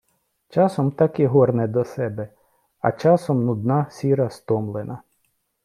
[0.55, 2.27] Часом так і горне до себе,
[2.81, 5.01] а часом нудна, сіра, стомлена.